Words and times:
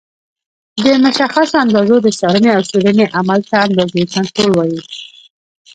د 0.83 0.85
مشخصو 1.05 1.55
اندازو 1.63 1.95
د 2.01 2.07
څارنې 2.19 2.49
او 2.55 2.61
څېړنې 2.69 3.05
عمل 3.17 3.39
ته 3.49 3.55
د 3.59 3.63
اندازې 3.67 4.01
کنټرول 4.13 4.51
وایي. 4.53 4.79